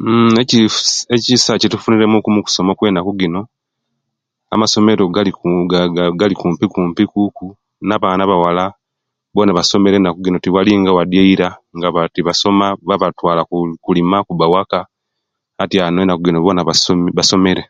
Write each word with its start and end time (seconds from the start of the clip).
Mmm 0.00 0.34
ekisa 1.16 1.50
ekitufunire 1.56 2.06
muku 2.12 2.28
okusoma 2.40 2.70
okwenaku 2.72 3.10
gino 3.20 3.40
amasomero 4.54 5.04
gali 5.14 5.32
ga 5.70 5.80
ga 5.94 6.04
Gali 6.18 6.34
kumpi 6.40 6.66
kumpi 6.72 7.02
kuku 7.12 7.46
nabaana 7.88 8.22
abawala 8.24 8.64
bona 9.34 9.52
basomere 9.58 9.96
tabali 10.42 10.72
nga 10.78 10.94
wadi 10.96 11.16
eira 11.24 11.48
nga 11.76 11.86
tiba 11.88 12.00
nga 12.02 12.12
tibasoma 12.14 12.66
babatwala 12.88 13.42
kulima 13.84 14.16
kuba 14.26 14.44
waika 14.52 14.80
atiyanu 15.62 15.98
enaku 16.00 16.22
jino 16.24 16.38
bona 16.44 16.62
basomere 17.18 17.62